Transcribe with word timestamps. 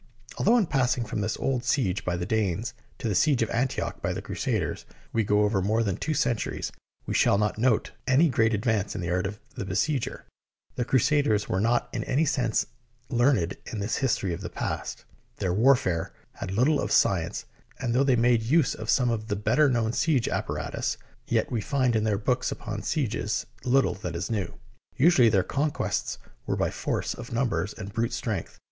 Although 0.39 0.57
in 0.57 0.65
passing 0.65 1.05
from 1.05 1.21
this 1.21 1.37
old 1.37 1.63
siege 1.63 2.03
by 2.03 2.17
the 2.17 2.25
Danes 2.25 2.73
to 2.97 3.07
the 3.07 3.13
siege 3.13 3.43
of 3.43 3.51
Antioch 3.51 4.01
by 4.01 4.13
the 4.13 4.21
Crusaders 4.23 4.83
we 5.13 5.23
go 5.23 5.43
over 5.43 5.61
more 5.61 5.83
than 5.83 5.95
two 5.95 6.15
centuries, 6.15 6.71
we 7.05 7.13
shall 7.13 7.37
not 7.37 7.59
note 7.59 7.91
any 8.07 8.27
great 8.27 8.51
advance 8.51 8.95
in 8.95 9.01
the 9.01 9.11
art 9.11 9.27
of 9.27 9.39
the 9.53 9.63
besieger. 9.63 10.25
The 10.73 10.85
Crusaders 10.85 11.47
were 11.47 11.59
not 11.61 11.87
in 11.93 12.03
any 12.05 12.25
sense 12.25 12.65
learned 13.09 13.57
in 13.67 13.77
the 13.77 13.85
his 13.85 14.15
tory 14.17 14.33
of 14.33 14.41
the 14.41 14.49
past. 14.49 15.05
Their 15.37 15.53
warfare 15.53 16.11
had 16.33 16.49
little 16.49 16.81
of 16.81 16.91
science, 16.91 17.45
and 17.79 17.93
though 17.93 18.03
they 18.03 18.15
made 18.15 18.41
use 18.41 18.73
of 18.73 18.89
some 18.89 19.11
of 19.11 19.27
the 19.27 19.35
better 19.35 19.69
known 19.69 19.93
siege 19.93 20.27
apparatus, 20.27 20.97
yet 21.27 21.51
we 21.51 21.61
find 21.61 21.95
in 21.95 22.05
their 22.05 22.17
books 22.17 22.51
upon 22.51 22.81
sieges 22.81 23.45
little 23.63 23.93
that 23.93 24.15
is 24.15 24.31
new. 24.31 24.55
Usually 24.97 25.29
their 25.29 25.43
con 25.43 25.69
quests 25.69 26.17
were 26.47 26.55
by 26.57 26.71
force 26.71 27.13
of 27.13 27.31
numbers 27.31 27.71
and 27.75 27.93
brute 27.93 28.13
strength. 28.13 28.59